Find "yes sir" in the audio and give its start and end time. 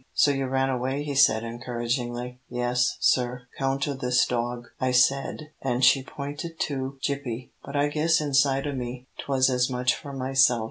2.49-3.43